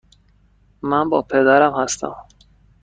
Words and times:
من 0.83 1.09
با 1.09 1.21
پدرم 1.21 1.75
هستم. 1.79 2.15